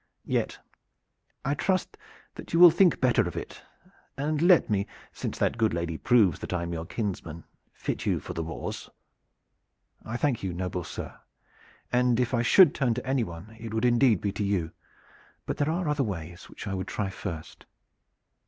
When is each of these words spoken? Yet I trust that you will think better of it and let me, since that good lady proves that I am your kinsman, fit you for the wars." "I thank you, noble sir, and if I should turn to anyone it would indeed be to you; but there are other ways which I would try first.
Yet 0.25 0.57
I 1.45 1.53
trust 1.53 1.95
that 2.33 2.53
you 2.53 2.59
will 2.59 2.71
think 2.71 2.99
better 2.99 3.21
of 3.27 3.35
it 3.37 3.61
and 4.17 4.41
let 4.41 4.67
me, 4.67 4.87
since 5.13 5.37
that 5.37 5.59
good 5.59 5.75
lady 5.75 5.95
proves 5.95 6.39
that 6.39 6.51
I 6.53 6.63
am 6.63 6.73
your 6.73 6.87
kinsman, 6.87 7.43
fit 7.71 8.07
you 8.07 8.19
for 8.19 8.33
the 8.33 8.41
wars." 8.41 8.89
"I 10.03 10.17
thank 10.17 10.41
you, 10.41 10.53
noble 10.53 10.83
sir, 10.83 11.19
and 11.93 12.19
if 12.19 12.33
I 12.33 12.41
should 12.41 12.73
turn 12.73 12.95
to 12.95 13.05
anyone 13.05 13.55
it 13.59 13.75
would 13.75 13.85
indeed 13.85 14.21
be 14.21 14.31
to 14.31 14.43
you; 14.43 14.71
but 15.45 15.57
there 15.57 15.69
are 15.69 15.87
other 15.87 16.01
ways 16.03 16.49
which 16.49 16.65
I 16.65 16.73
would 16.73 16.87
try 16.87 17.11
first. 17.11 17.67